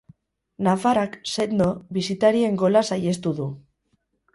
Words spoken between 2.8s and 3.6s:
saihestu du.